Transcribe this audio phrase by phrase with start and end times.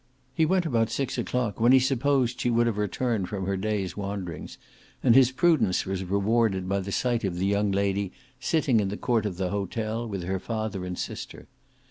[0.33, 3.95] He went about six o'clock, when he supposed she would have returned from her day's
[3.95, 4.57] wanderings,
[5.03, 8.97] and his prudence was rewarded by the sight of the young lady sitting in the
[8.97, 11.47] court of the hotel with her father and sister.